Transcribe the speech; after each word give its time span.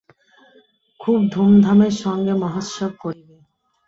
খুব 0.99 1.19
ধূমধামের 1.33 1.93
সঙ্গে 2.03 2.33
মহোৎসব 2.41 2.91
করিবে। 3.01 3.35